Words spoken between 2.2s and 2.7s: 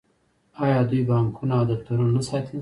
ساتي؟